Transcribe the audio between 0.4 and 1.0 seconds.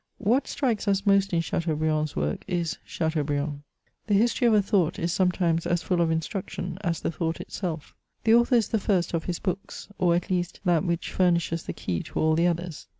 strikes